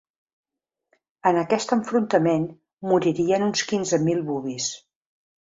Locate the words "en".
1.31-1.37